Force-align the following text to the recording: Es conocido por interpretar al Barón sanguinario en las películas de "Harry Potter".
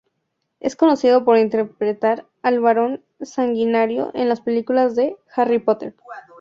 Es 0.59 0.75
conocido 0.75 1.23
por 1.23 1.37
interpretar 1.37 2.25
al 2.41 2.59
Barón 2.59 3.03
sanguinario 3.21 4.09
en 4.15 4.29
las 4.29 4.41
películas 4.41 4.95
de 4.95 5.15
"Harry 5.35 5.59
Potter". 5.59 5.93